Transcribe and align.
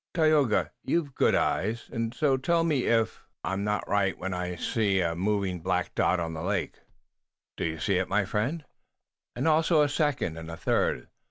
You've 0.83 1.13
good 1.13 1.35
eyes, 1.35 1.87
and 1.93 2.11
so 2.11 2.35
tell 2.35 2.63
me 2.63 2.85
if 2.85 3.21
I'm 3.43 3.63
not 3.63 3.87
right 3.87 4.17
when 4.17 4.33
I 4.33 4.55
say 4.55 4.59
I 4.59 4.59
see 4.59 5.01
a 5.01 5.13
moving 5.15 5.59
black 5.59 5.93
dot 5.93 6.19
on 6.19 6.33
the 6.33 6.41
lake." 6.41 6.77
"You 7.59 7.73
do 7.73 7.79
see 7.79 7.97
it, 7.97 8.09
my 8.09 8.25
friend, 8.25 8.65
and 9.35 9.47
also 9.47 9.83
a 9.83 9.89
second 9.89 10.37
and 10.39 10.49
a 10.49 10.57
third. 10.57 11.07